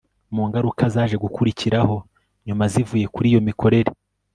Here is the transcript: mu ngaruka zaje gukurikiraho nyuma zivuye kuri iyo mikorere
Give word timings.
mu 0.35 0.43
ngaruka 0.47 0.83
zaje 0.93 1.15
gukurikiraho 1.23 1.95
nyuma 2.47 2.63
zivuye 2.71 3.05
kuri 3.13 3.27
iyo 3.31 3.41
mikorere 3.47 3.89